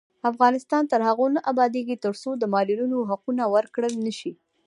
افغانستان 0.31 0.83
تر 0.91 0.99
هغو 1.07 1.25
نه 1.35 1.39
ابادیږي، 1.51 1.95
ترڅو 2.05 2.29
د 2.37 2.43
معلولینو 2.53 3.07
حقونه 3.09 3.43
ورکړل 3.55 3.93
نشي. 4.05 4.31